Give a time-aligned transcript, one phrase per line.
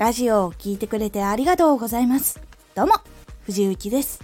[0.00, 2.40] ラジオを聴いてくれてありがとうございます。
[2.74, 2.94] どうも、
[3.44, 4.22] 藤幸です。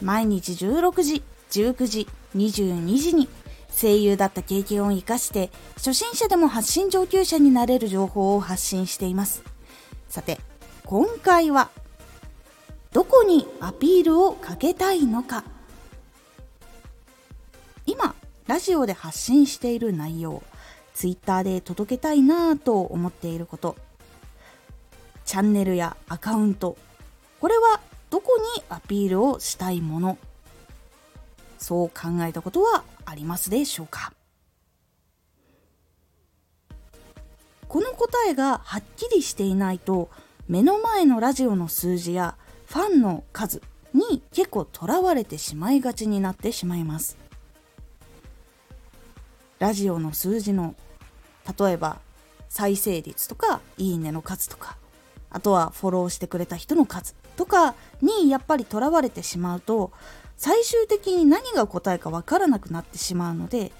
[0.00, 3.28] 毎日16時、19時、22時に
[3.76, 9.42] 声優だった経験を活かして初心者でも発信上級者になれる情報を発信しています。
[10.08, 10.38] さて、
[10.84, 11.70] 今回は
[12.92, 15.42] どこにアピールをかけたいのか
[17.84, 18.14] 今
[18.46, 20.44] ラジオで発信している内容
[20.94, 23.74] ツイッターで届けたいなぁと思っていること
[25.30, 26.76] チャンネルやアカウント。
[27.40, 27.78] これは
[28.10, 30.18] どこにアピールをしたいもの？
[31.56, 34.12] そう考えたことはありますでしょうか？
[37.68, 40.10] この答えがはっきりしていないと
[40.48, 42.34] 目の前のラジオの数字や
[42.66, 43.62] ファンの数
[43.94, 47.16] に結構とらわれてしまいがちになってしまいます。
[49.60, 50.74] ラジオの数字の
[51.56, 52.00] 例えば
[52.48, 54.76] 再生率とかいいねの数とか
[55.30, 59.92] あとはフォローしてくれた人の数とかにやっぱりとらわれてしまうと
[60.36, 63.72] 最終的に何が答えかわからなくなってしまうので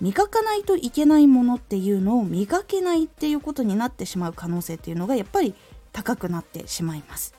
[0.00, 5.54] 磨かないといけないものっていうのを磨けないっていうことになってしまう可能性っていうのがやっぱり
[5.92, 7.34] 高くなってしまいます。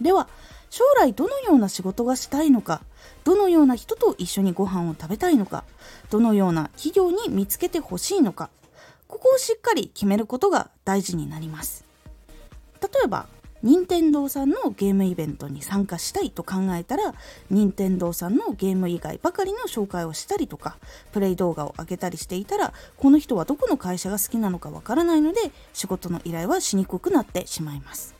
[0.00, 0.28] では
[0.70, 2.82] 将来どのような仕事がしたいのか
[3.22, 5.62] どのような人と一緒にご飯を食べたいのか
[6.10, 8.50] どのような企業に見つけてほしいのか
[9.06, 11.83] ここをしっかり決めることが大事になります。
[13.04, 13.26] えば
[13.62, 17.14] 任天堂さんのゲームイベントに参加したいと考えたら
[17.50, 20.76] 任天堂さんのゲーム以外ばかりの紹介をしたりとか
[21.12, 25.40] プレイ動画を上げたりしていたらこの人はどこの会社が好きなのかわからないので
[25.72, 28.14] 仕事の依頼はしにくくなってしまいます。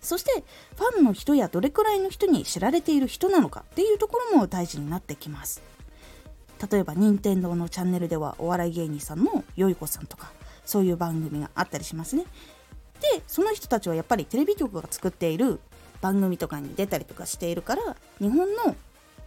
[0.00, 0.44] そして
[0.76, 5.62] ファンの人やどれくらいの人に知られている人なのかっていうところも大事になってきます。
[6.70, 10.32] 例えば任天堂のチャンネルではお笑い芸人さんのよいこさんとか
[10.64, 12.24] そういう番組があったりしますね。
[13.12, 15.60] でその人たちはやっぱりテレビ局が作っている
[16.00, 18.76] 番組とかに出たりとかしているから日本の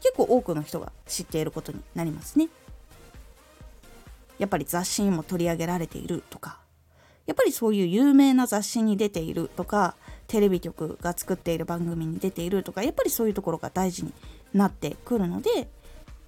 [0.01, 2.49] 結構多くの人が知っていることになりますね。
[4.37, 6.59] やっぱり雑誌にも取り上げられているとか
[7.25, 9.95] やっぱりそういう有名な雑誌に出ているとか
[10.27, 14.13] テレビ局が作っている番組に出ているとかやっぱりそういうところが大事に
[14.53, 15.69] なってくるので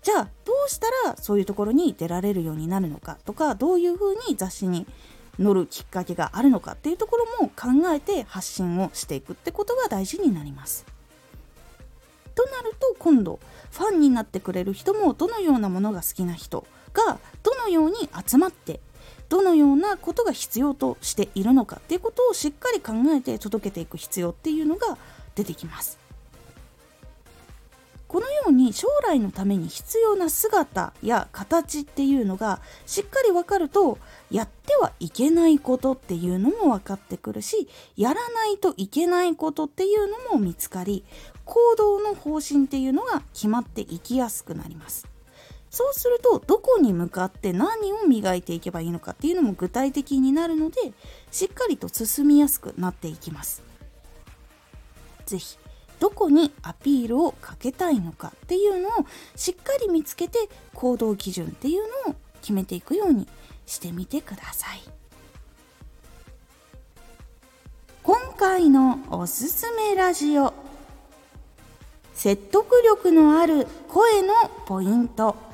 [0.02, 4.88] じゃあどうしたらそういうところに出られるようになるのかとかどういうふうに雑誌に
[5.40, 10.86] 乗るきっかけがあるのかっていうところも考えて発信をしていくってことが大事になります。
[12.36, 13.40] となると今度
[13.72, 18.80] ファンになってくれる人もどのようなものが好きな人がどのように集まって
[19.28, 24.98] どのようなことが必要としているのかっていうことをしっかり考えて届けていく必要っていうのが
[25.36, 26.00] 出てきます。
[28.10, 34.00] このように将来のために必要な姿や形っていうのがしっかり分かると
[34.32, 41.06] やってはいけないことっていうのも分かってくるしやらないといけないことっていうのも見つかり
[41.46, 45.08] 行動の方針っていうのが決まっていきやすくなります。
[45.70, 50.94] そうするとどこに向かって何を磨いていけばいいのかっていうのも具体的になるので
[51.32, 53.62] しっかりと進みやすくなっていきます。
[55.28, 55.69] 是非
[56.00, 58.92] どこにアピールをかけたいのかっていうのを
[59.36, 63.28] しっかり見つけて行動基準っていうのを決めていくように
[63.66, 64.82] してみてください。
[68.02, 70.54] 今回のおすすめラジオ。
[72.14, 74.34] 説得力のある声の
[74.66, 75.49] ポイント。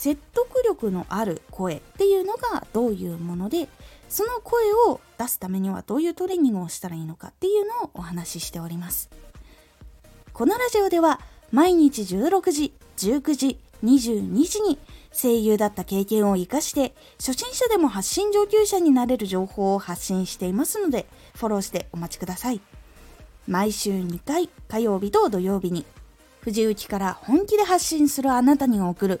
[0.00, 3.68] 説得力のある声っていうのがどういうもので
[4.08, 9.10] その声を出すためにはどういうトレーニングをしたらいいのかっていうのをお話ししております。
[10.32, 11.20] このラジオでは
[11.52, 14.78] 毎日16時19時22時に
[15.12, 22.62] 声優だった経験を生かして初心者でも発信上級者になれる情報を発信していますのでフォローしてお待ちください。
[23.46, 25.84] 毎週2回火曜日と土曜日に
[26.40, 29.20] 藤雪から本気で発信するあなたに送る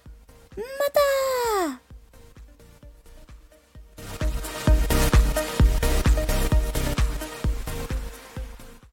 [0.57, 1.20] また。